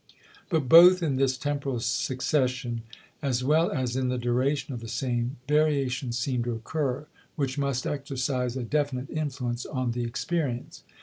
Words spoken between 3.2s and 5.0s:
as well as in the duration of the